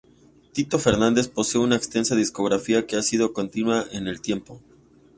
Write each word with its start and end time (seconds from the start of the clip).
Tito 0.51 0.79
Fernández 0.79 1.27
posee 1.27 1.61
una 1.61 1.75
extensa 1.75 2.15
discografía, 2.15 2.87
que 2.87 2.95
ha 2.95 3.03
sido 3.03 3.33
continua 3.33 3.85
en 3.91 4.07
el 4.07 4.19
tiempo. 4.19 4.59